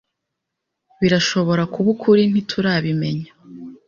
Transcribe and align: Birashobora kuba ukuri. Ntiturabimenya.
Birashobora 0.99 1.63
kuba 1.73 1.87
ukuri. 1.95 2.21
Ntiturabimenya. 2.31 3.31